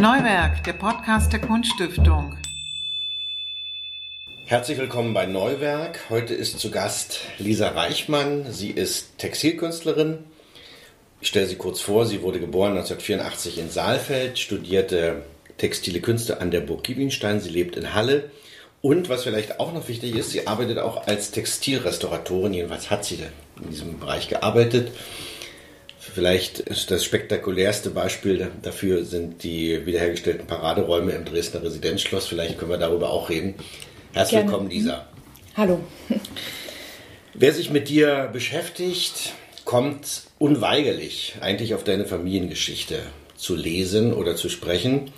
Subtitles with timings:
[0.00, 2.34] Neuwerk, der Podcast der Kunststiftung.
[4.46, 6.08] Herzlich willkommen bei Neuwerk.
[6.08, 8.50] Heute ist zu Gast Lisa Reichmann.
[8.50, 10.20] Sie ist Textilkünstlerin.
[11.20, 12.06] Ich stelle sie kurz vor.
[12.06, 15.22] Sie wurde geboren 1984 in Saalfeld, studierte
[15.58, 17.40] textile Künste an der Burg Giebinstein.
[17.40, 18.30] Sie lebt in Halle.
[18.80, 22.54] Und was vielleicht auch noch wichtig ist, sie arbeitet auch als Textilrestauratorin.
[22.54, 23.18] Jedenfalls hat sie
[23.62, 24.92] in diesem Bereich gearbeitet.
[26.12, 32.26] Vielleicht ist das spektakulärste Beispiel dafür sind die wiederhergestellten Paraderäume im Dresdner Residenzschloss.
[32.26, 33.54] Vielleicht können wir darüber auch reden.
[34.12, 34.50] Herzlich Gerne.
[34.50, 35.06] willkommen, Lisa.
[35.56, 35.80] Hallo.
[37.34, 42.98] Wer sich mit dir beschäftigt, kommt unweigerlich eigentlich auf deine Familiengeschichte
[43.36, 45.12] zu lesen oder zu sprechen.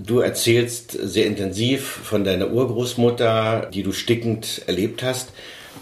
[0.00, 5.30] Du erzählst sehr intensiv von deiner Urgroßmutter, die du stickend erlebt hast.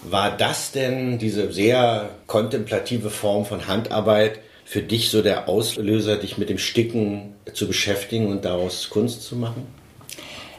[0.02, 6.38] War das denn diese sehr kontemplative Form von Handarbeit für dich so der Auslöser, dich
[6.38, 9.66] mit dem Sticken zu beschäftigen und daraus Kunst zu machen?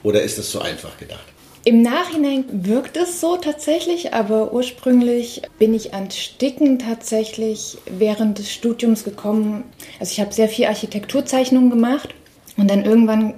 [0.04, 1.24] Oder ist es so einfach gedacht?
[1.66, 8.52] Im Nachhinein wirkt es so tatsächlich, aber ursprünglich bin ich ans Sticken tatsächlich während des
[8.52, 9.66] Studiums gekommen.
[10.00, 12.10] Also ich habe sehr viel Architekturzeichnungen gemacht
[12.58, 13.34] und dann irgendwann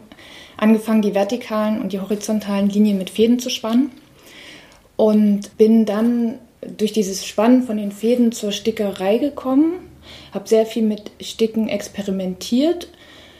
[0.55, 3.91] angefangen, die vertikalen und die horizontalen Linien mit Fäden zu spannen
[5.01, 6.37] und bin dann
[6.77, 9.89] durch dieses Spannen von den Fäden zur Stickerei gekommen,
[10.31, 12.87] habe sehr viel mit Sticken experimentiert.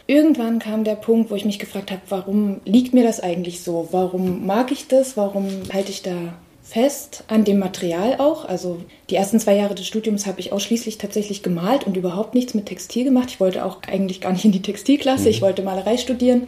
[0.08, 3.90] Irgendwann kam der Punkt, wo ich mich gefragt habe, warum liegt mir das eigentlich so?
[3.92, 5.18] Warum mag ich das?
[5.18, 8.46] Warum halte ich da fest an dem Material auch?
[8.46, 8.82] Also
[9.12, 12.66] die ersten zwei Jahre des Studiums habe ich ausschließlich tatsächlich gemalt und überhaupt nichts mit
[12.66, 13.30] Textil gemacht.
[13.30, 15.26] Ich wollte auch eigentlich gar nicht in die Textilklasse.
[15.26, 15.30] Mhm.
[15.30, 16.48] Ich wollte Malerei studieren.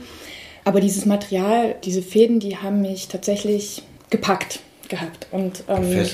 [0.64, 4.62] Aber dieses Material, diese Fäden, die haben mich tatsächlich gepackt
[4.94, 5.28] gehabt.
[5.32, 6.06] Und, ähm,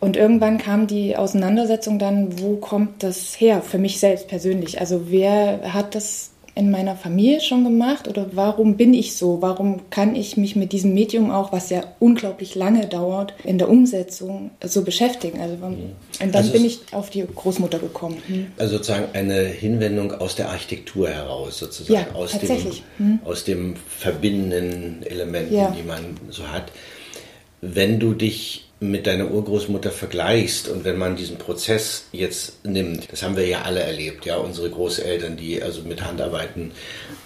[0.00, 4.80] und irgendwann kam die Auseinandersetzung dann, wo kommt das her für mich selbst persönlich?
[4.80, 9.40] Also wer hat das in meiner Familie schon gemacht oder warum bin ich so?
[9.40, 13.70] Warum kann ich mich mit diesem Medium auch, was ja unglaublich lange dauert, in der
[13.70, 15.40] Umsetzung so beschäftigen?
[15.40, 15.54] Also.
[15.64, 18.18] Und dann also bin ich auf die Großmutter gekommen.
[18.28, 18.46] Mhm.
[18.58, 22.82] Also sozusagen eine Hinwendung aus der Architektur heraus, sozusagen ja, aus, tatsächlich.
[22.98, 23.18] Dem, mhm.
[23.24, 25.70] aus dem verbindenden Elementen, ja.
[25.70, 26.70] die man so hat.
[27.64, 33.22] Wenn du dich mit deiner Urgroßmutter vergleichst und wenn man diesen Prozess jetzt nimmt, das
[33.22, 36.72] haben wir ja alle erlebt, ja, unsere Großeltern, die also mit Handarbeiten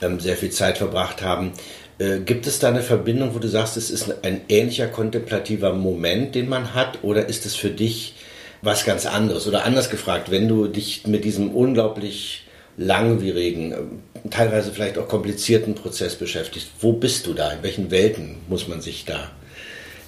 [0.02, 1.52] ähm, sehr viel Zeit verbracht haben.
[1.98, 6.34] Äh, gibt es da eine Verbindung, wo du sagst, es ist ein ähnlicher kontemplativer Moment,
[6.34, 8.12] den man hat, oder ist es für dich
[8.60, 9.48] was ganz anderes?
[9.48, 12.44] Oder anders gefragt, wenn du dich mit diesem unglaublich
[12.76, 17.52] langwierigen, äh, teilweise vielleicht auch komplizierten Prozess beschäftigst, wo bist du da?
[17.52, 19.30] In welchen Welten muss man sich da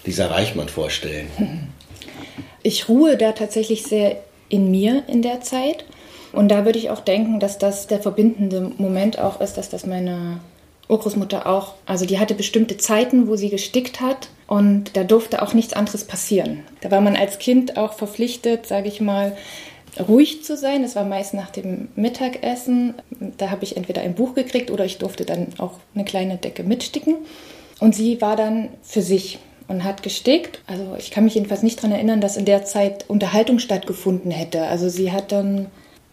[0.08, 1.28] Lisa Reichmann vorstellen?
[2.64, 4.16] Ich ruhe da tatsächlich sehr
[4.48, 5.84] in mir in der Zeit.
[6.32, 9.86] Und da würde ich auch denken, dass das der verbindende Moment auch ist, dass das
[9.86, 10.40] meine
[10.88, 15.54] Urgroßmutter auch, also die hatte bestimmte Zeiten, wo sie gestickt hat und da durfte auch
[15.54, 16.64] nichts anderes passieren.
[16.80, 19.36] Da war man als Kind auch verpflichtet, sage ich mal,
[20.08, 20.82] ruhig zu sein.
[20.82, 22.94] Das war meist nach dem Mittagessen.
[23.38, 26.64] Da habe ich entweder ein Buch gekriegt oder ich durfte dann auch eine kleine Decke
[26.64, 27.14] mitsticken.
[27.78, 30.60] Und sie war dann für sich und hat gestickt.
[30.66, 34.62] Also ich kann mich jedenfalls nicht daran erinnern, dass in der Zeit Unterhaltung stattgefunden hätte.
[34.62, 35.66] Also sie hat dann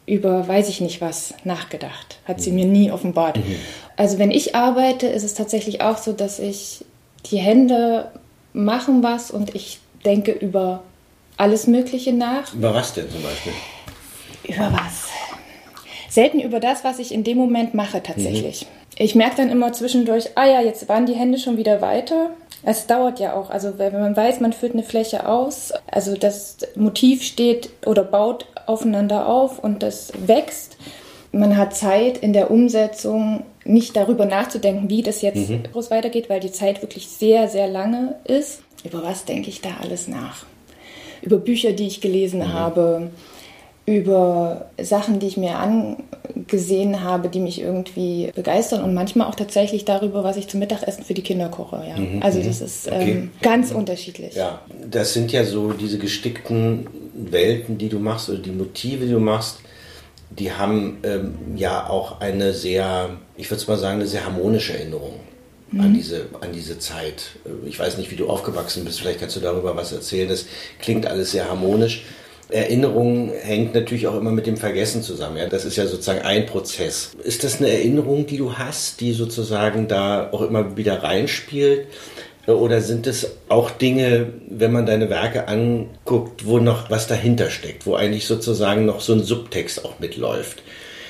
[0.05, 2.19] über weiß ich nicht was nachgedacht.
[2.25, 3.38] Hat sie mir nie offenbart.
[3.38, 3.55] Mhm.
[3.95, 6.85] Also wenn ich arbeite, ist es tatsächlich auch so, dass ich
[7.31, 8.11] die Hände
[8.53, 10.83] machen was und ich denke über
[11.37, 12.53] alles Mögliche nach.
[12.53, 13.53] Über was denn zum Beispiel?
[14.47, 15.09] Über was?
[16.09, 18.61] Selten über das, was ich in dem Moment mache tatsächlich.
[18.61, 18.67] Mhm.
[18.97, 22.29] Ich merke dann immer zwischendurch, ah ja, jetzt waren die Hände schon wieder weiter.
[22.67, 26.57] Es dauert ja auch, also wenn man weiß, man führt eine Fläche aus, also das
[26.75, 30.77] Motiv steht oder baut aufeinander auf und das wächst.
[31.31, 35.63] Man hat Zeit in der Umsetzung nicht darüber nachzudenken, wie das jetzt mhm.
[35.71, 38.61] groß weitergeht, weil die Zeit wirklich sehr, sehr lange ist.
[38.83, 40.45] Über was denke ich da alles nach?
[41.21, 42.53] Über Bücher, die ich gelesen mhm.
[42.53, 43.11] habe,
[43.85, 49.85] über Sachen, die ich mir angesehen habe, die mich irgendwie begeistern und manchmal auch tatsächlich
[49.85, 51.84] darüber, was ich zum Mittagessen für die Kinder koche.
[51.87, 51.97] Ja.
[51.97, 52.47] Mhm, also mhm.
[52.47, 53.11] das ist okay.
[53.11, 54.34] ähm, ganz unterschiedlich.
[54.34, 59.11] Ja, das sind ja so diese gestickten Welten, die du machst oder die Motive, die
[59.11, 59.59] du machst,
[60.31, 65.14] die haben ähm, ja auch eine sehr, ich würde mal sagen, eine sehr harmonische Erinnerung
[65.72, 65.79] mhm.
[65.79, 67.38] an, diese, an diese Zeit.
[67.67, 70.28] Ich weiß nicht, wie du aufgewachsen bist, vielleicht kannst du darüber was erzählen.
[70.28, 70.46] Das
[70.79, 72.03] klingt alles sehr harmonisch.
[72.49, 75.37] Erinnerung hängt natürlich auch immer mit dem Vergessen zusammen.
[75.37, 75.47] Ja?
[75.47, 77.11] Das ist ja sozusagen ein Prozess.
[77.23, 81.87] Ist das eine Erinnerung, die du hast, die sozusagen da auch immer wieder reinspielt?
[82.47, 87.87] Oder sind es auch Dinge, wenn man deine Werke anguckt, wo noch was dahinter steckt,
[87.87, 90.61] wo eigentlich sozusagen noch so ein Subtext auch mitläuft?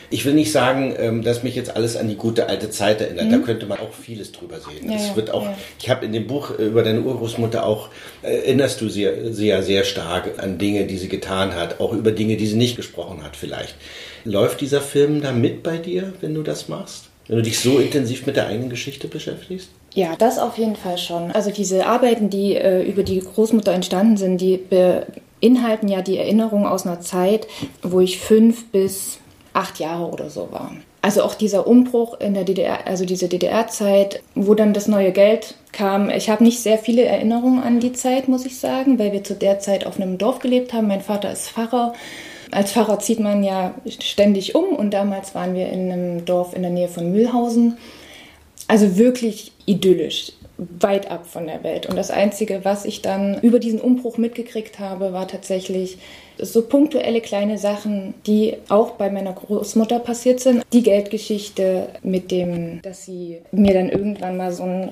[0.10, 3.25] Ich will nicht sagen, ähm, dass mich jetzt alles an die gute alte Zeit erinnert.
[3.28, 3.31] Mhm.
[3.31, 4.90] Da könnte man auch vieles drüber sehen.
[4.90, 5.57] Ja, es wird auch, ja.
[5.80, 7.90] ich habe in dem Buch über deine Urgroßmutter auch,
[8.22, 12.12] erinnerst du sie, sie ja sehr stark an Dinge, die sie getan hat, auch über
[12.12, 13.75] Dinge, die sie nicht gesprochen hat vielleicht.
[14.24, 17.10] Läuft dieser Film da mit bei dir, wenn du das machst?
[17.28, 19.69] Wenn du dich so intensiv mit der eigenen Geschichte beschäftigst?
[19.94, 21.31] Ja, das auf jeden Fall schon.
[21.31, 26.68] Also diese Arbeiten, die äh, über die Großmutter entstanden sind, die beinhalten ja die Erinnerung
[26.68, 27.48] aus einer Zeit,
[27.81, 29.19] wo ich fünf bis
[29.56, 30.72] acht Jahre oder so war.
[31.02, 35.56] Also auch dieser Umbruch in der DDR, also diese DDR-Zeit, wo dann das neue Geld
[35.72, 36.10] kam.
[36.10, 39.36] Ich habe nicht sehr viele Erinnerungen an die Zeit, muss ich sagen, weil wir zu
[39.36, 40.88] der Zeit auf einem Dorf gelebt haben.
[40.88, 41.94] Mein Vater ist Pfarrer.
[42.52, 46.62] Als Pfarrer zieht man ja ständig um und damals waren wir in einem Dorf in
[46.62, 47.78] der Nähe von Mühlhausen.
[48.68, 51.86] Also wirklich idyllisch, weit ab von der Welt.
[51.86, 55.98] Und das Einzige, was ich dann über diesen Umbruch mitgekriegt habe, war tatsächlich
[56.38, 60.63] so punktuelle kleine Sachen, die auch bei meiner Großmutter passiert sind.
[60.74, 64.90] Die Geldgeschichte mit dem, dass sie mir dann irgendwann mal so einen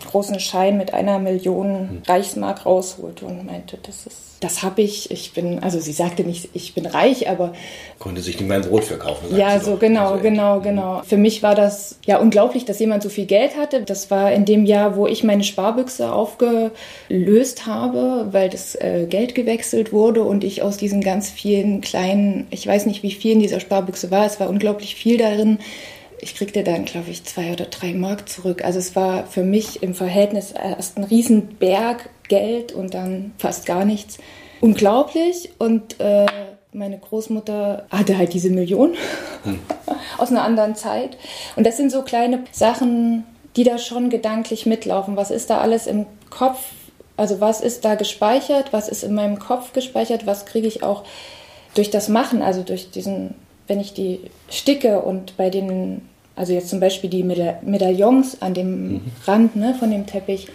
[0.00, 5.10] riesengroßen Schein mit einer Million Reichsmark rausholte und meinte, das ist das habe ich.
[5.10, 7.54] Ich bin, also sie sagte nicht, ich bin reich, aber.
[7.98, 9.34] Konnte sich nicht mehr ein Brot verkaufen.
[9.34, 11.02] Ja, so genau, also genau, genau.
[11.02, 13.82] Für mich war das ja unglaublich, dass jemand so viel Geld hatte.
[13.82, 19.34] Das war in dem Jahr, wo ich meine Sparbüchse aufgelöst habe, weil das äh, Geld
[19.34, 23.40] gewechselt wurde und ich aus diesen ganz vielen kleinen, ich weiß nicht, wie viel in
[23.40, 25.58] dieser Sparbüchse war, es war unglaublich viel darin,
[26.24, 28.64] ich kriegte dann, glaube ich, zwei oder drei Mark zurück.
[28.64, 33.84] Also es war für mich im Verhältnis erst ein Riesenberg Geld und dann fast gar
[33.84, 34.18] nichts.
[34.60, 35.52] Unglaublich.
[35.58, 36.26] Und äh,
[36.72, 38.94] meine Großmutter hatte halt diese Million
[39.44, 39.60] hm.
[40.18, 41.18] aus einer anderen Zeit.
[41.56, 43.24] Und das sind so kleine Sachen,
[43.56, 45.16] die da schon gedanklich mitlaufen.
[45.16, 46.58] Was ist da alles im Kopf?
[47.16, 48.72] Also was ist da gespeichert?
[48.72, 50.26] Was ist in meinem Kopf gespeichert?
[50.26, 51.04] Was kriege ich auch
[51.74, 53.34] durch das Machen, also durch diesen,
[53.66, 58.54] wenn ich die sticke und bei den, also jetzt zum Beispiel die Meda Medaillons an
[58.54, 59.00] dem mhm.
[59.26, 60.48] Rand ne, von dem Teppich,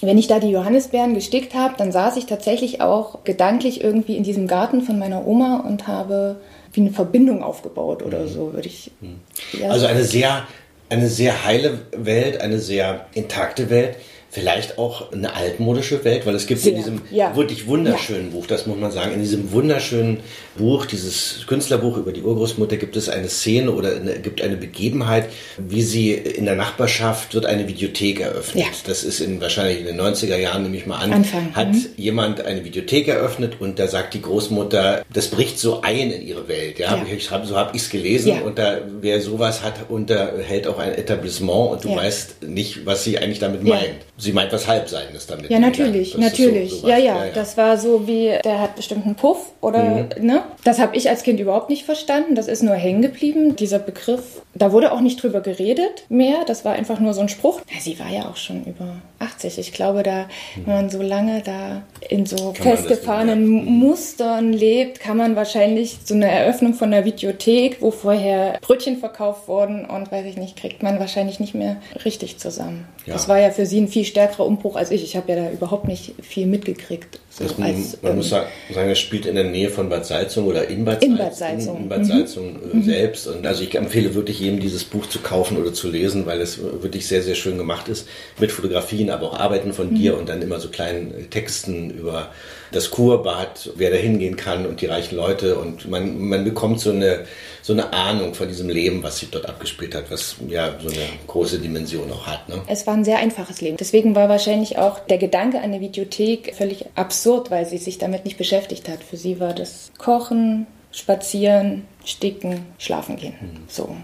[0.00, 4.22] wenn ich da die Johannisbeeren gestickt habe, dann saß ich tatsächlich auch gedanklich irgendwie in
[4.22, 6.36] diesem Garten von meiner Oma und habe
[6.72, 8.28] wie eine Verbindung aufgebaut oder mhm.
[8.28, 8.90] so, würde ich.
[9.00, 9.20] Mhm.
[9.68, 10.46] Also eine sehr,
[10.88, 13.96] eine sehr heile Welt, eine sehr intakte Welt
[14.30, 17.34] vielleicht auch eine altmodische Welt, weil es gibt Sehr, in diesem ja.
[17.34, 18.36] wirklich wunderschönen ja.
[18.36, 20.20] Buch, das muss man sagen, in diesem wunderschönen
[20.56, 25.28] Buch, dieses Künstlerbuch über die Urgroßmutter, gibt es eine Szene oder eine, gibt eine Begebenheit,
[25.58, 28.64] wie sie in der Nachbarschaft wird eine Videothek eröffnet.
[28.64, 28.70] Ja.
[28.86, 31.54] Das ist in wahrscheinlich in den 90er Jahren, nehme ich mal an, Anfang.
[31.56, 31.86] hat mhm.
[31.96, 36.46] jemand eine Videothek eröffnet und da sagt die Großmutter, das bricht so ein in ihre
[36.46, 36.78] Welt.
[36.78, 40.78] Ja, Ich hab, so habe ich es gelesen und da wer sowas hat, unterhält auch
[40.78, 45.26] ein Etablissement und du weißt nicht, was sie eigentlich damit meint sie meint was Halbseitendes
[45.26, 45.50] damit.
[45.50, 46.72] Ja, natürlich, natürlich.
[46.72, 50.08] So, ja, ja, ja, ja, das war so wie, der hat bestimmt einen Puff oder,
[50.18, 50.26] mhm.
[50.26, 50.42] ne?
[50.64, 52.34] Das habe ich als Kind überhaupt nicht verstanden.
[52.34, 53.56] Das ist nur hängen geblieben.
[53.56, 56.44] Dieser Begriff, da wurde auch nicht drüber geredet mehr.
[56.46, 57.60] Das war einfach nur so ein Spruch.
[57.72, 59.58] Ja, sie war ja auch schon über 80.
[59.58, 60.22] Ich glaube, da,
[60.56, 60.66] mhm.
[60.66, 66.14] wenn man so lange da in so kann festgefahrenen Mustern lebt, kann man wahrscheinlich so
[66.14, 70.82] eine Eröffnung von einer Videothek, wo vorher Brötchen verkauft wurden und weiß ich nicht, kriegt
[70.82, 72.86] man wahrscheinlich nicht mehr richtig zusammen.
[73.06, 73.14] Ja.
[73.14, 75.02] Das war ja für sie ein viel stärkerer Umbruch als ich.
[75.02, 77.20] Ich habe ja da überhaupt nicht viel mitgekriegt.
[77.40, 80.68] Das, als, man ähm, muss sagen, es spielt in der Nähe von Bad Salzung oder
[80.68, 82.82] in Bad in Bad Salzung, in Bad Salzung mhm.
[82.82, 83.26] Äh, selbst.
[83.28, 86.60] Und also ich empfehle wirklich jedem, dieses Buch zu kaufen oder zu lesen, weil es
[86.60, 88.06] wirklich sehr, sehr schön gemacht ist.
[88.38, 89.94] Mit Fotografien, aber auch Arbeiten von mhm.
[89.94, 92.28] dir und dann immer so kleinen Texten über
[92.72, 95.56] das Kurbad, wer da hingehen kann und die reichen Leute.
[95.56, 97.24] Und man, man bekommt so eine,
[97.62, 101.08] so eine Ahnung von diesem Leben, was sich dort abgespielt hat, was ja so eine
[101.26, 102.48] große Dimension auch hat.
[102.48, 102.60] Ne?
[102.68, 103.76] Es war ein sehr einfaches Leben.
[103.76, 108.24] Deswegen war wahrscheinlich auch der Gedanke an eine Videothek völlig absurd, weil sie sich damit
[108.24, 109.02] nicht beschäftigt hat.
[109.02, 113.34] Für sie war das Kochen, Spazieren, Sticken, Schlafen gehen.
[113.40, 113.62] Mhm.
[113.68, 113.96] So.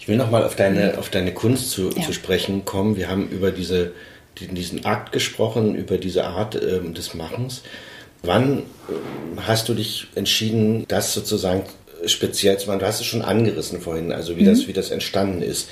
[0.00, 0.98] Ich will nochmal auf deine, mhm.
[0.98, 2.02] auf deine Kunst zu, ja.
[2.02, 2.96] zu sprechen kommen.
[2.96, 3.92] Wir haben über diese,
[4.38, 7.62] diesen Akt gesprochen, über diese Art ähm, des Machens.
[8.22, 8.58] Wann
[8.88, 11.62] ähm, hast du dich entschieden, das sozusagen
[12.06, 12.80] speziell zu machen?
[12.80, 14.46] Du hast es schon angerissen vorhin, also wie, mhm.
[14.46, 15.68] das, wie das entstanden ist.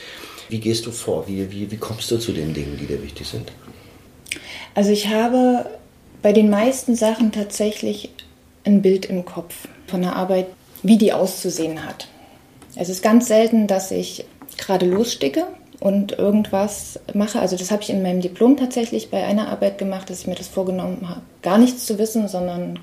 [0.49, 1.27] Wie gehst du vor?
[1.27, 3.51] Wie, wie, wie kommst du zu den Dingen, die dir wichtig sind?
[4.75, 5.67] Also ich habe
[6.25, 8.09] bei den meisten Sachen tatsächlich
[8.65, 10.47] ein Bild im Kopf von der Arbeit,
[10.83, 12.09] wie die auszusehen hat.
[12.77, 14.25] Es ist ganz selten, dass ich
[14.57, 15.45] gerade lossticke
[15.81, 17.41] und irgendwas mache.
[17.41, 20.35] Also das habe ich in meinem Diplom tatsächlich bei einer Arbeit gemacht, dass ich mir
[20.35, 22.79] das vorgenommen habe, gar nichts zu wissen, sondern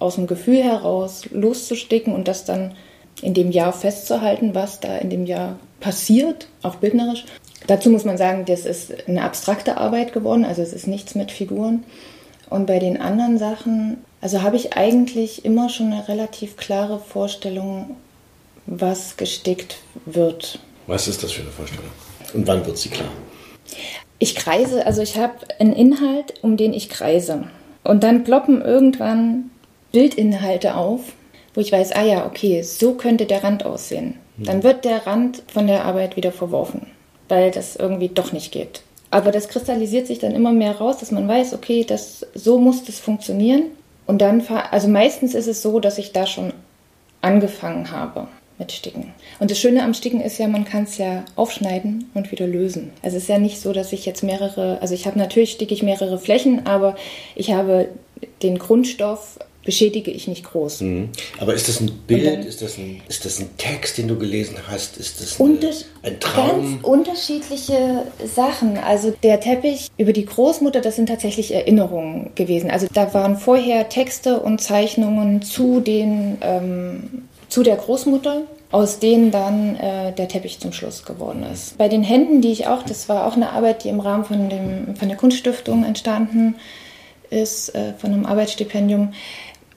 [0.00, 2.74] aus dem Gefühl heraus loszusticken und das dann
[3.22, 7.26] in dem Jahr festzuhalten, was da in dem Jahr passiert, auch bildnerisch.
[7.68, 11.30] Dazu muss man sagen, das ist eine abstrakte Arbeit geworden, also es ist nichts mit
[11.30, 11.84] Figuren.
[12.48, 17.96] Und bei den anderen Sachen, also habe ich eigentlich immer schon eine relativ klare Vorstellung,
[18.66, 20.58] was gestickt wird.
[20.86, 21.90] Was ist das für eine Vorstellung?
[22.34, 23.08] Und wann wird sie klar?
[24.18, 27.44] Ich kreise, also ich habe einen Inhalt, um den ich kreise.
[27.84, 29.50] Und dann ploppen irgendwann
[29.92, 31.00] Bildinhalte auf,
[31.54, 34.18] wo ich weiß, ah ja, okay, so könnte der Rand aussehen.
[34.38, 36.86] Dann wird der Rand von der Arbeit wieder verworfen,
[37.28, 38.82] weil das irgendwie doch nicht geht.
[39.10, 42.84] Aber das kristallisiert sich dann immer mehr raus, dass man weiß, okay, das, so muss
[42.84, 43.64] das funktionieren.
[44.06, 46.52] Und dann, also meistens ist es so, dass ich da schon
[47.22, 49.12] angefangen habe mit Sticken.
[49.38, 52.92] Und das Schöne am Sticken ist ja, man kann es ja aufschneiden und wieder lösen.
[53.02, 55.74] Also es ist ja nicht so, dass ich jetzt mehrere, also ich habe natürlich sticke
[55.74, 56.96] ich mehrere Flächen, aber
[57.34, 57.88] ich habe
[58.42, 60.80] den Grundstoff beschädige ich nicht groß.
[60.80, 61.10] Mhm.
[61.38, 62.26] Aber ist das ein Bild?
[62.26, 64.96] Dann, ist, das ein, ist das ein Text, den du gelesen hast?
[64.96, 65.58] Ist das eine,
[66.02, 66.80] ein Traum?
[66.80, 68.78] Ganz unterschiedliche Sachen.
[68.78, 72.70] Also der Teppich über die Großmutter, das sind tatsächlich Erinnerungen gewesen.
[72.70, 79.30] Also da waren vorher Texte und Zeichnungen zu den ähm, zu der Großmutter, aus denen
[79.30, 81.78] dann äh, der Teppich zum Schluss geworden ist.
[81.78, 84.48] Bei den Händen, die ich auch, das war auch eine Arbeit, die im Rahmen von,
[84.48, 86.56] dem, von der Kunststiftung entstanden
[87.30, 89.12] ist, äh, von einem Arbeitsstipendium.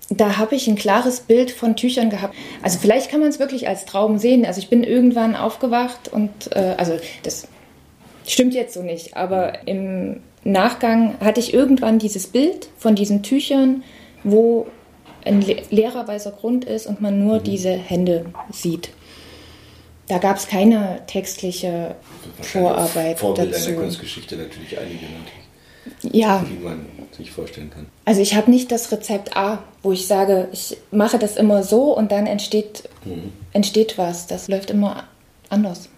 [0.09, 2.35] Da habe ich ein klares Bild von Tüchern gehabt.
[2.63, 4.45] Also vielleicht kann man es wirklich als Traum sehen.
[4.45, 7.47] Also ich bin irgendwann aufgewacht und äh, also das
[8.25, 13.83] stimmt jetzt so nicht, aber im Nachgang hatte ich irgendwann dieses Bild von diesen Tüchern,
[14.23, 14.67] wo
[15.25, 17.43] ein leerer weißer Grund ist und man nur mhm.
[17.43, 18.89] diese Hände sieht.
[20.07, 21.95] Da gab es keine textliche
[22.41, 23.69] Vorarbeit Vorbilder dazu.
[23.69, 25.05] in der Kunstgeschichte natürlich einige,
[26.03, 26.45] ja.
[26.49, 27.87] die man sich vorstellen kann.
[28.05, 31.95] Also ich habe nicht das Rezept A, wo ich sage, ich mache das immer so
[31.95, 33.31] und dann entsteht, mhm.
[33.53, 34.27] entsteht was.
[34.27, 35.03] Das läuft immer
[35.49, 35.89] anders.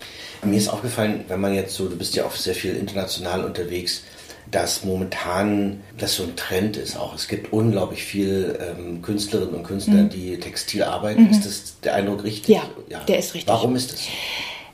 [0.43, 4.03] Mir ist aufgefallen, wenn man jetzt so, du bist ja auch sehr viel international unterwegs,
[4.50, 7.15] dass momentan das so ein Trend ist auch.
[7.15, 10.10] Es gibt unglaublich viele ähm, Künstlerinnen und Künstler, mhm.
[10.10, 11.24] die Textil arbeiten.
[11.24, 11.31] Mhm.
[11.31, 12.55] Ist das der Eindruck richtig?
[12.55, 13.48] Ja, ja, der ist richtig.
[13.48, 14.01] Warum ist das?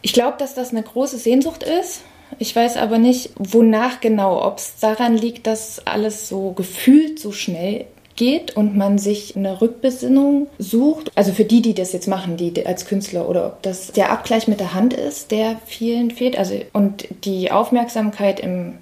[0.02, 2.02] Ich glaube, dass das eine große Sehnsucht ist.
[2.40, 4.44] Ich weiß aber nicht, wonach genau.
[4.46, 9.62] Ob es daran liegt, dass alles so gefühlt so schnell geht und man sich eine
[9.62, 11.12] Rückbesinnung sucht.
[11.16, 14.48] Also für die, die das jetzt machen, die als Künstler, oder ob das der Abgleich
[14.48, 16.38] mit der Hand ist, der vielen fehlt.
[16.38, 18.80] Also und die Aufmerksamkeit im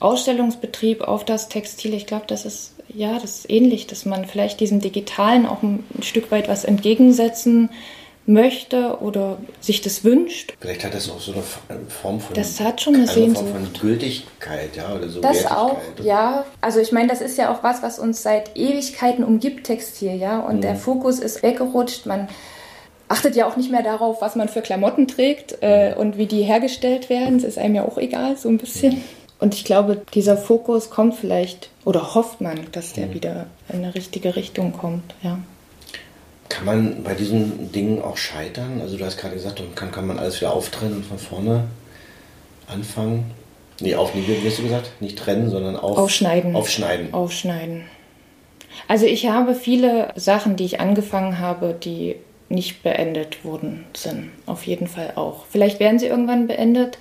[0.00, 1.94] Ausstellungsbetrieb auf das Textil.
[1.94, 5.84] Ich glaube, das ist ja das ist ähnlich, dass man vielleicht diesem Digitalen auch ein,
[5.96, 7.70] ein Stück weit was entgegensetzen
[8.26, 10.54] möchte oder sich das wünscht.
[10.60, 11.42] Vielleicht hat das auch so eine
[11.88, 13.48] Form von das hat schon eine, eine Sehnsucht.
[13.48, 15.20] Form von Gültigkeit, ja, oder so.
[15.20, 16.44] Das auch, ja.
[16.60, 20.40] Also ich meine, das ist ja auch was, was uns seit Ewigkeiten umgibt, Textil, ja.
[20.40, 20.60] Und mhm.
[20.62, 22.06] der Fokus ist weggerutscht.
[22.06, 22.28] Man
[23.08, 26.42] achtet ja auch nicht mehr darauf, was man für Klamotten trägt äh, und wie die
[26.42, 27.38] hergestellt werden.
[27.38, 28.94] Das ist einem ja auch egal, so ein bisschen.
[28.94, 29.02] Mhm.
[29.40, 33.14] Und ich glaube, dieser Fokus kommt vielleicht, oder hofft man, dass der mhm.
[33.14, 35.38] wieder in eine richtige Richtung kommt, ja.
[36.48, 38.80] Kann man bei diesen Dingen auch scheitern?
[38.80, 41.64] Also du hast gerade gesagt, kann, kann man alles wieder auftrennen und von vorne
[42.66, 43.30] anfangen?
[43.80, 44.90] Nee, auf, wie hast du gesagt?
[45.00, 46.54] Nicht trennen, sondern auf, aufschneiden.
[46.54, 47.12] Aufschneiden.
[47.14, 47.84] Aufschneiden.
[48.88, 52.16] Also ich habe viele Sachen, die ich angefangen habe, die
[52.48, 54.30] nicht beendet wurden, sind.
[54.46, 55.46] Auf jeden Fall auch.
[55.50, 56.98] Vielleicht werden sie irgendwann beendet.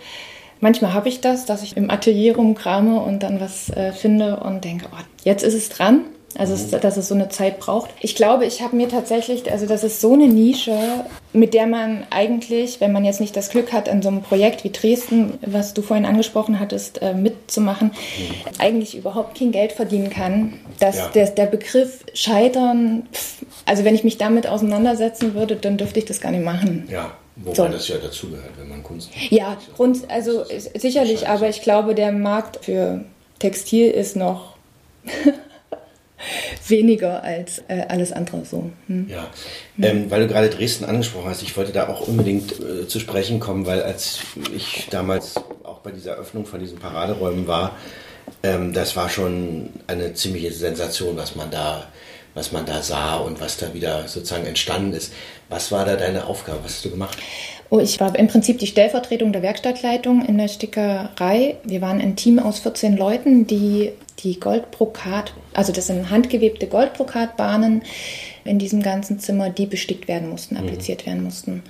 [0.60, 4.64] Manchmal habe ich das, dass ich im Atelier rumkrame und dann was äh, finde und
[4.64, 6.06] denke, oh, jetzt ist es dran.
[6.38, 7.90] Also, es, dass es so eine Zeit braucht.
[8.00, 10.78] Ich glaube, ich habe mir tatsächlich, also das ist so eine Nische,
[11.34, 14.64] mit der man eigentlich, wenn man jetzt nicht das Glück hat, an so einem Projekt
[14.64, 18.60] wie Dresden, was du vorhin angesprochen hattest, äh, mitzumachen, mhm.
[18.60, 20.54] eigentlich überhaupt kein Geld verdienen kann.
[20.80, 21.08] Dass ja.
[21.10, 26.06] der, der Begriff Scheitern, pff, also wenn ich mich damit auseinandersetzen würde, dann dürfte ich
[26.06, 26.88] das gar nicht machen.
[26.90, 27.12] Ja.
[27.38, 27.68] Wobei so.
[27.68, 29.32] das ja dazugehört, wenn man Kunst macht.
[29.32, 30.44] Ja, Kunst, also
[30.76, 33.06] sicherlich, aber ich glaube, der Markt für
[33.40, 34.58] Textil ist noch
[36.68, 38.72] weniger als äh, alles andere so.
[38.88, 39.08] Hm.
[39.10, 39.28] Ja,
[39.82, 43.40] ähm, weil du gerade Dresden angesprochen hast, ich wollte da auch unbedingt äh, zu sprechen
[43.40, 44.20] kommen, weil als
[44.56, 47.78] ich damals auch bei dieser Öffnung von diesen Paraderäumen war,
[48.44, 51.88] ähm, das war schon eine ziemliche Sensation, was man da
[52.34, 55.13] was man da sah und was da wieder sozusagen entstanden ist.
[55.50, 56.60] Was war da deine Aufgabe?
[56.63, 57.18] Was hast du gemacht?
[57.74, 61.56] Oh, ich war im Prinzip die Stellvertretung der Werkstattleitung in der Stickerei.
[61.63, 67.84] Wir waren ein Team aus 14 Leuten, die die Goldbrokat, also das sind handgewebte Goldbrokatbahnen
[68.44, 70.62] in diesem ganzen Zimmer, die bestickt werden mussten, mhm.
[70.66, 71.08] appliziert mhm.
[71.08, 71.63] werden mussten.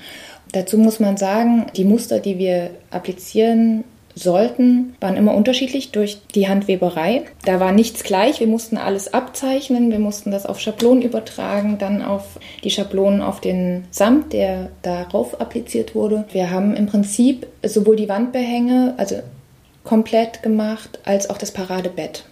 [0.53, 3.83] Dazu muss man sagen, die Muster, die wir applizieren,
[4.15, 7.23] sollten, waren immer unterschiedlich durch die Handweberei.
[7.45, 8.39] Da war nichts gleich.
[8.39, 13.41] Wir mussten alles abzeichnen, wir mussten das auf Schablonen übertragen, dann auf die Schablonen auf
[13.41, 16.25] den Samt, der darauf appliziert wurde.
[16.31, 19.17] Wir haben im Prinzip sowohl die Wandbehänge, also
[19.83, 22.25] komplett gemacht, als auch das Paradebett.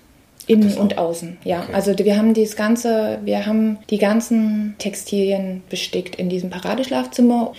[0.48, 1.62] Innen und außen, ja.
[1.62, 1.74] Okay.
[1.74, 7.54] Also wir haben das ganze, wir haben die ganzen Textilien bestickt in diesem Paradeschlafzimmer.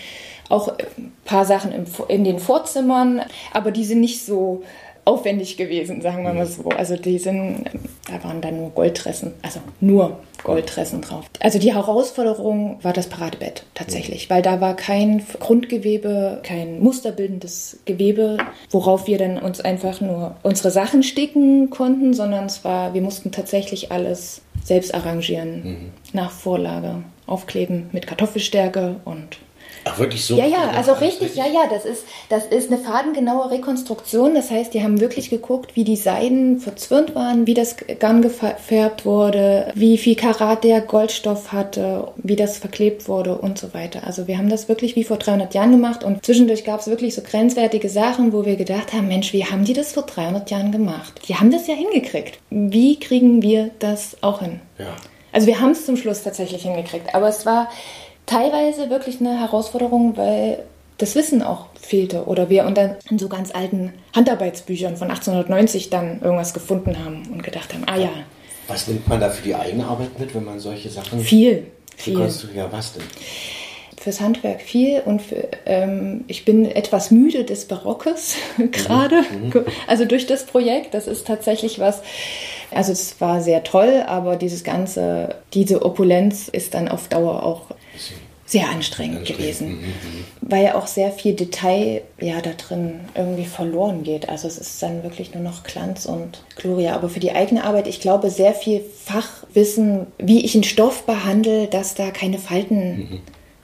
[0.51, 1.73] Auch ein paar Sachen
[2.09, 4.63] in den Vorzimmern, aber die sind nicht so
[5.05, 6.69] aufwendig gewesen, sagen wir mal so.
[6.69, 7.65] Also die sind,
[8.09, 11.25] da waren dann nur Goldtressen, also nur Goldtressen drauf.
[11.41, 18.39] Also die Herausforderung war das Paradebett tatsächlich, weil da war kein Grundgewebe, kein musterbildendes Gewebe,
[18.71, 23.33] worauf wir dann uns einfach nur unsere Sachen sticken konnten, sondern es war, wir mussten
[23.33, 25.91] tatsächlich alles selbst arrangieren, mhm.
[26.13, 29.39] nach Vorlage, aufkleben mit Kartoffelstärke und
[29.85, 30.37] Ach, wirklich so?
[30.37, 34.35] Ja, ja, also richtig, ja, ja, das ist, das ist eine fadengenaue Rekonstruktion.
[34.35, 39.07] Das heißt, die haben wirklich geguckt, wie die Seiden verzwirnt waren, wie das Garn gefärbt
[39.07, 44.07] wurde, wie viel Karat der Goldstoff hatte, wie das verklebt wurde und so weiter.
[44.07, 47.15] Also wir haben das wirklich wie vor 300 Jahren gemacht und zwischendurch gab es wirklich
[47.15, 50.73] so grenzwertige Sachen, wo wir gedacht haben, Mensch, wie haben die das vor 300 Jahren
[50.73, 51.23] gemacht?
[51.29, 52.39] Die haben das ja hingekriegt.
[52.51, 54.61] Wie kriegen wir das auch hin?
[54.79, 54.97] Ja.
[55.33, 57.69] Also wir haben es zum Schluss tatsächlich hingekriegt, aber es war
[58.31, 60.65] teilweise wirklich eine Herausforderung, weil
[60.99, 66.21] das Wissen auch fehlte oder wir dann in so ganz alten Handarbeitsbüchern von 1890 dann
[66.21, 68.11] irgendwas gefunden haben und gedacht haben, ah ja.
[68.69, 71.21] Was nimmt man da für die eigene Arbeit mit, wenn man solche Sachen...
[71.21, 72.29] Viel, viel.
[72.55, 73.03] Ja, was denn?
[73.97, 78.37] Fürs Handwerk viel und für, ähm, ich bin etwas müde des Barockes
[78.71, 79.53] gerade, mhm.
[79.87, 80.95] also durch das Projekt.
[80.95, 82.01] Das ist tatsächlich was,
[82.71, 87.67] also es war sehr toll, aber dieses ganze, diese Opulenz ist dann auf Dauer auch
[88.51, 89.39] sehr anstrengend, anstrengend.
[89.39, 90.25] gewesen, mhm, mhm.
[90.41, 94.29] weil ja auch sehr viel Detail ja da drin irgendwie verloren geht.
[94.29, 96.95] Also es ist dann wirklich nur noch Glanz und Gloria.
[96.95, 101.69] Aber für die eigene Arbeit, ich glaube, sehr viel Fachwissen, wie ich einen Stoff behandle,
[101.69, 103.21] dass da keine Falten mhm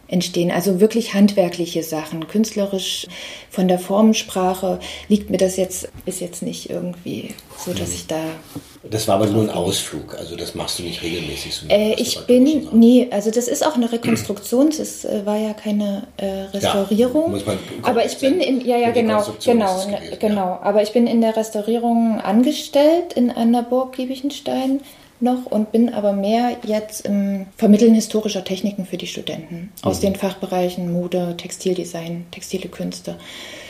[0.08, 0.50] entstehen.
[0.50, 3.06] Also wirklich handwerkliche Sachen, künstlerisch
[3.50, 8.20] von der Formensprache liegt mir das jetzt, ist jetzt nicht irgendwie so, dass ich da.
[8.88, 11.54] Das war aber nur ein Ausflug, also das machst du nicht regelmäßig.
[11.54, 15.54] So äh, ich bin, nee, also das ist auch eine Rekonstruktion, es äh, war ja
[15.54, 17.36] keine äh, Restaurierung.
[17.36, 20.60] Ja, man aber ich bin in, ja, ja, genau, genau, gewesen, genau, ja.
[20.62, 24.80] aber ich bin in der Restaurierung angestellt in einer Burg Giebichenstein
[25.20, 30.06] noch und bin aber mehr jetzt im Vermitteln historischer Techniken für die Studenten aus mhm.
[30.06, 33.16] den Fachbereichen Mode, Textildesign, textile Künste.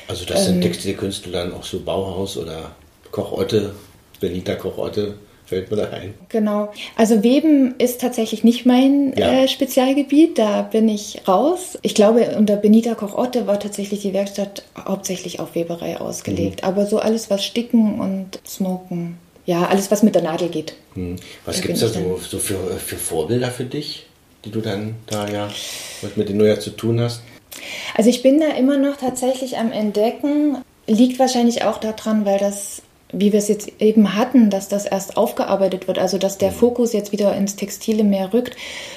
[0.08, 2.72] Also das sind ähm, textile Künste dann auch so Bauhaus oder
[3.10, 3.74] Kochotte,
[4.20, 5.14] Benita Kochotte,
[5.46, 6.14] fällt mir da ein.
[6.28, 6.72] Genau.
[6.96, 9.44] Also Weben ist tatsächlich nicht mein ja.
[9.44, 11.78] äh, Spezialgebiet, da bin ich raus.
[11.82, 16.62] Ich glaube, unter Benita Kochotte war tatsächlich die Werkstatt hauptsächlich auf Weberei ausgelegt.
[16.62, 16.68] Mhm.
[16.68, 20.74] Aber so alles, was Sticken und Smoken ja, alles, was mit der Nadel geht.
[20.94, 21.16] Hm.
[21.44, 24.06] Was gibt es da so, so für, für Vorbilder für dich,
[24.44, 25.48] die du dann da ja,
[26.16, 27.22] mit denen du ja zu tun hast?
[27.94, 30.58] Also ich bin da immer noch tatsächlich am Entdecken.
[30.88, 32.82] Liegt wahrscheinlich auch daran, weil das,
[33.12, 36.56] wie wir es jetzt eben hatten, dass das erst aufgearbeitet wird, also dass der mhm.
[36.56, 38.56] Fokus jetzt wieder ins Textile mehr rückt,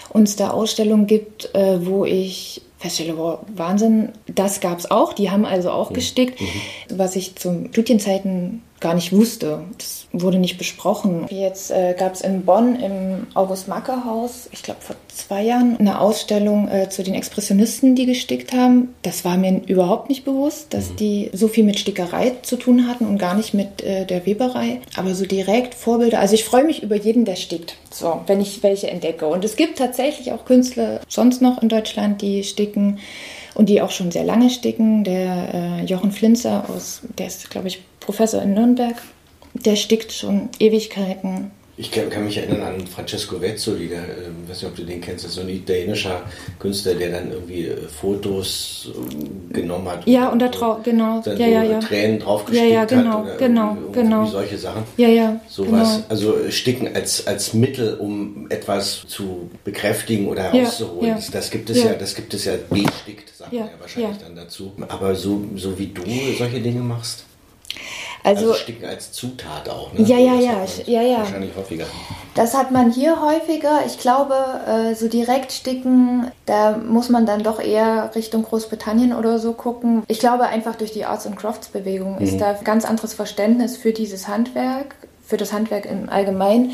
[0.09, 5.13] uns da Ausstellungen gibt, äh, wo ich feststelle, wow, Wahnsinn, das gab es auch.
[5.13, 5.95] Die haben also auch mhm.
[5.95, 6.47] gestickt, mhm.
[6.89, 9.61] was ich zu Studienzeiten gar nicht wusste.
[9.77, 11.25] Das wurde nicht besprochen.
[11.29, 16.67] Jetzt äh, gab es in Bonn im August-Macke-Haus, ich glaube vor zwei Jahren, eine Ausstellung
[16.67, 18.95] äh, zu den Expressionisten, die gestickt haben.
[19.01, 20.95] Das war mir überhaupt nicht bewusst, dass mhm.
[20.95, 24.81] die so viel mit Stickerei zu tun hatten und gar nicht mit äh, der Weberei.
[24.95, 26.19] Aber so direkt Vorbilder.
[26.19, 27.75] Also ich freue mich über jeden, der stickt.
[27.91, 29.27] So, wenn ich welche entdecke.
[29.27, 32.99] Und es gibt tatsächlich auch Künstler sonst noch in Deutschland, die sticken
[33.53, 35.03] und die auch schon sehr lange sticken.
[35.03, 38.95] Der äh, Jochen Flinzer aus, der ist, glaube ich, Professor in Nürnberg,
[39.53, 41.51] der stickt schon Ewigkeiten.
[41.79, 44.99] Ich kann, kann, mich erinnern an Francesco Vezzoli, der, äh, weiß nicht, ob du den
[44.99, 46.23] kennst, das ist so ein italienischer
[46.59, 50.05] Künstler, der dann irgendwie äh, Fotos äh, genommen hat.
[50.05, 51.21] Ja, und, da drauf, genau.
[51.23, 51.79] Dann ja, so ja, ja.
[51.79, 53.23] Tränen draufgestickt ja, ja, genau, hat.
[53.23, 54.25] Oder genau, genau.
[54.25, 54.83] solche Sachen.
[54.97, 55.39] Ja, ja.
[55.47, 55.95] Sowas.
[55.95, 56.05] Genau.
[56.09, 61.01] Also Sticken als, als Mittel, um etwas zu bekräftigen oder herauszuholen.
[61.01, 61.15] Ja, ja.
[61.15, 61.93] Das, das, gibt es ja.
[61.93, 64.73] das gibt es ja bestickt, sagt man ja wahrscheinlich dann dazu.
[64.89, 66.01] Aber so, so wie du
[66.37, 67.23] solche Dinge machst.
[68.23, 70.01] Also, also Sticken als Zutat auch, ne?
[70.01, 71.17] Ja, ja, ja, ja, ja.
[71.19, 71.85] Wahrscheinlich häufiger.
[72.35, 73.81] Das hat man hier häufiger.
[73.85, 74.35] Ich glaube,
[74.67, 80.03] äh, so direkt sticken, da muss man dann doch eher Richtung Großbritannien oder so gucken.
[80.07, 82.21] Ich glaube einfach durch die Arts and Crafts Bewegung mhm.
[82.21, 86.71] ist da ein ganz anderes Verständnis für dieses Handwerk, für das Handwerk im Allgemeinen.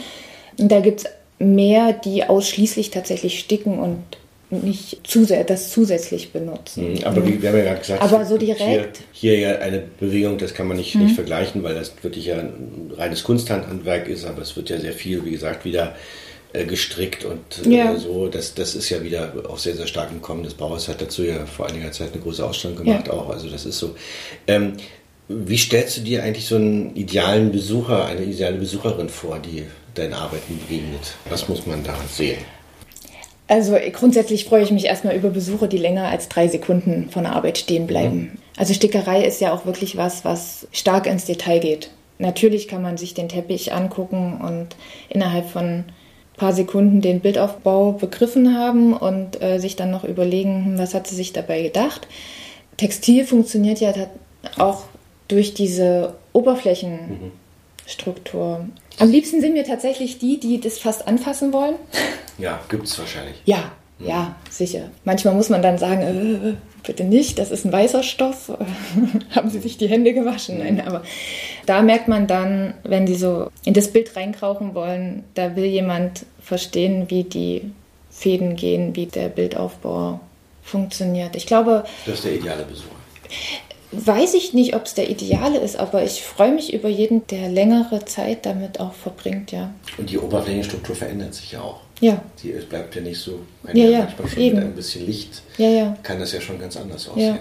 [0.58, 1.06] Da gibt es
[1.38, 4.04] mehr, die ausschließlich tatsächlich sticken und
[4.50, 6.94] nicht zusä das zusätzlich benutzen.
[6.94, 8.62] Mhm, aber wie wir haben ja gerade gesagt, aber so direkt.
[8.62, 11.04] Hier, hier, ja eine Bewegung, das kann man nicht, mhm.
[11.04, 14.94] nicht vergleichen, weil das wirklich ja ein reines Kunsthandwerk ist, aber es wird ja sehr
[14.94, 15.96] viel, wie gesagt, wieder
[16.54, 17.96] äh, gestrickt und äh, ja.
[17.98, 18.28] so.
[18.28, 20.44] Das, das ist ja wieder auch sehr, sehr stark im Kommen.
[20.44, 23.14] Das Bauhaus hat dazu ja vor einiger Zeit eine große Ausstellung gemacht ja.
[23.14, 23.30] auch.
[23.30, 23.96] Also das ist so.
[24.48, 24.74] Ähm,
[25.28, 29.64] Wie stellst du dir eigentlich so einen idealen Besucher, eine ideale Besucherin vor, die
[29.96, 31.16] deinen Arbeiten begegnet?
[31.30, 32.38] Was muss man da sehen?
[33.48, 37.34] Also grundsätzlich freue ich mich erstmal über Besucher, die länger als drei Sekunden von der
[37.34, 38.18] Arbeit stehen bleiben.
[38.18, 38.32] Mhm.
[38.58, 41.92] Also Stickerei ist ja auch wirklich was, was stark ins Detail geht.
[42.18, 44.70] Natürlich kann man sich den Teppich angucken und
[45.10, 45.86] innerhalb von ein
[46.38, 51.08] paar Sekunden den Bildaufbau begriffen haben und äh, sich dann noch überlegen, hm, was hat
[51.08, 52.08] sie sich dabei gedacht.
[52.78, 53.94] Textil funktioniert ja
[54.58, 54.84] auch
[55.28, 58.60] durch diese Oberflächenstruktur.
[58.60, 58.72] Mhm.
[59.00, 61.76] Am liebsten sind mir tatsächlich die, die das fast anfassen wollen.
[62.38, 63.36] Ja, gibt es wahrscheinlich.
[63.46, 64.08] Ja, mhm.
[64.08, 64.90] ja, sicher.
[65.04, 66.54] Manchmal muss man dann sagen, äh,
[66.86, 68.52] bitte nicht, das ist ein weißer Stoff.
[69.36, 70.60] Haben Sie sich die Hände gewaschen?
[70.60, 71.04] Nein, aber
[71.66, 76.26] da merkt man dann, wenn Sie so in das Bild reinkrauchen wollen, da will jemand
[76.42, 77.72] verstehen, wie die
[78.10, 80.20] Fäden gehen, wie der Bildaufbau
[80.64, 81.36] funktioniert.
[81.36, 81.84] Ich glaube.
[82.06, 82.96] Das ist der ideale Besucher
[83.92, 87.50] weiß ich nicht, ob es der Ideale ist, aber ich freue mich über jeden, der
[87.50, 89.74] längere Zeit damit auch verbringt, ja.
[89.98, 91.82] Und die Oberflächenstruktur verändert sich ja auch.
[92.02, 92.22] Ja.
[92.44, 94.56] Die bleibt ja nicht so, wenn ja, ja, manchmal schon eben.
[94.58, 95.98] mit ein bisschen Licht ja, ja.
[96.04, 97.40] kann das ja schon ganz anders aussehen.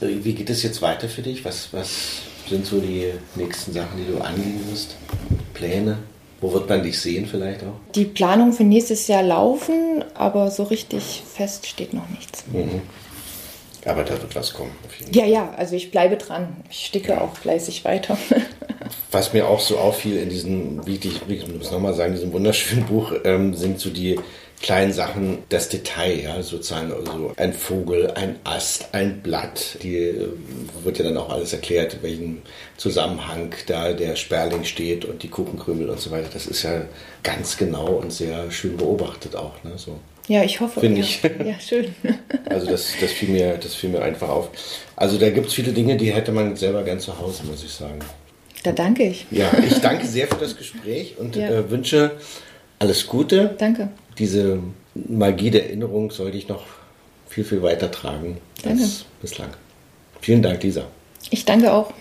[0.00, 0.08] Ja.
[0.08, 1.44] Wie geht es jetzt weiter für dich?
[1.44, 4.96] Was, was sind so die nächsten Sachen, die du angehen wirst?
[5.54, 5.98] Pläne?
[6.40, 7.74] Wo wird man dich sehen vielleicht auch?
[7.94, 12.44] Die Planung für nächstes Jahr laufen, aber so richtig fest steht noch nichts.
[12.50, 12.80] Mhm.
[13.84, 14.72] Aber da wird was kommen.
[15.12, 16.56] ja, ja, also ich bleibe dran.
[16.70, 17.20] Ich sticke ja.
[17.20, 18.18] auch fleißig weiter.
[19.10, 22.32] was mir auch so auffiel in diesem, wie ich, wie ich muss nochmal sagen, diesem
[22.32, 24.18] wunderschönen Buch, ähm, sind so die
[24.60, 30.28] kleinen Sachen, das Detail, ja, sozusagen, also ein Vogel, ein Ast, ein Blatt, die äh,
[30.84, 32.42] wird ja dann auch alles erklärt, in welchem
[32.76, 36.28] Zusammenhang da der Sperling steht und die Kuchenkrümel und so weiter.
[36.32, 36.82] Das ist ja
[37.22, 39.98] ganz genau und sehr schön beobachtet auch, ne, so.
[40.30, 40.78] Ja, ich hoffe.
[40.78, 41.20] Finde ich.
[41.44, 41.92] Ja, schön.
[42.48, 44.50] Also das, das, fiel mir, das fiel mir einfach auf.
[44.96, 47.70] Also da gibt es viele Dinge, die hätte man selber gern zu Hause, muss ich
[47.70, 47.98] sagen.
[48.64, 49.26] Da danke ich.
[49.30, 51.48] Ja, ich danke sehr für das Gespräch und ja.
[51.48, 52.12] äh, wünsche
[52.78, 53.54] alles Gute.
[53.58, 53.88] Danke.
[54.18, 54.58] Diese
[54.94, 56.64] Magie der Erinnerung sollte ich noch
[57.28, 58.82] viel, viel weiter tragen danke.
[58.82, 59.50] als bislang.
[60.20, 60.86] Vielen Dank, Lisa.
[61.30, 61.92] Ich danke auch.